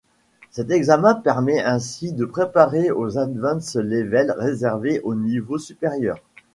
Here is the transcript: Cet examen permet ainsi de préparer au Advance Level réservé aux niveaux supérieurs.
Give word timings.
Cet 0.49 0.71
examen 0.71 1.13
permet 1.13 1.61
ainsi 1.63 2.11
de 2.11 2.25
préparer 2.25 2.89
au 2.89 3.19
Advance 3.19 3.75
Level 3.75 4.33
réservé 4.35 4.99
aux 5.01 5.13
niveaux 5.13 5.59
supérieurs. 5.59 6.17